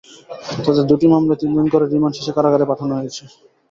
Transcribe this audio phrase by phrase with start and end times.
[0.63, 3.23] তাঁদের দুটি মামলায় তিন দিন করে রিমান্ড শেষে কারাগারে পাঠানো হয়েছে।